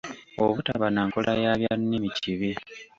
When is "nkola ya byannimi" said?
1.07-2.09